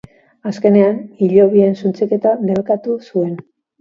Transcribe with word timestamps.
Azkenean, 0.51 0.95
hilobien 1.21 1.77
suntsiketa 1.85 2.33
debekatu 2.49 2.97
zuen. 3.11 3.37